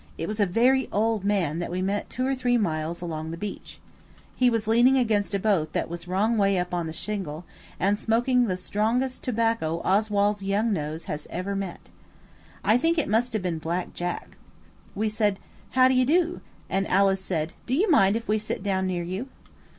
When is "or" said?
2.25-2.33